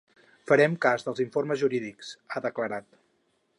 “Farem 0.51 0.77
cas 0.85 1.05
dels 1.09 1.21
informes 1.25 1.61
jurídics”, 1.65 2.11
ha 2.37 2.43
declarat. 2.49 2.93